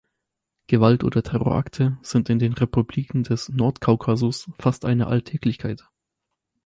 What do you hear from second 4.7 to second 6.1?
eine Alltäglichkeit.